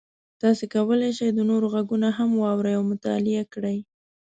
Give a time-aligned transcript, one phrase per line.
[0.41, 3.77] تاسو کولی شئ د نورو غږونه هم واورئ او مطالعه کړئ.